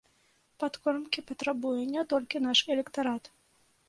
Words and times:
Падкормкі 0.61 1.23
патрабуе 1.31 1.83
не 1.95 2.03
толькі 2.13 2.41
наш 2.47 2.63
электарат. 2.77 3.31